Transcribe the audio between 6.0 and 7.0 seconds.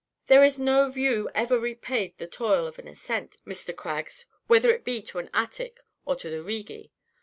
or the Righi.